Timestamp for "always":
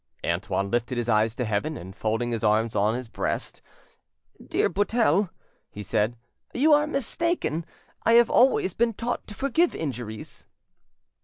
8.31-8.73